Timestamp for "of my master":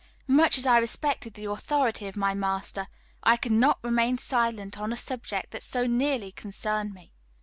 2.07-2.87